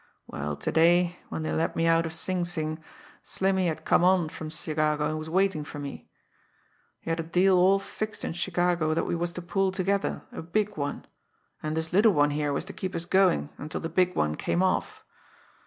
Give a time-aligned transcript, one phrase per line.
[0.25, 2.83] Well, to day, when they let me out of Sing Sing,
[3.21, 6.09] Slimmy had come on from Chicago and was waitin' for me.
[7.01, 10.41] He had a deal all fixed in Chicago that we was to pull together, a
[10.41, 11.05] big one,
[11.61, 14.63] and this little one here was to keep us goin' until the big one came
[14.63, 15.05] off.